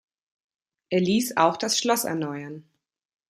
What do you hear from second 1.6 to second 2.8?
Schloss erneuern.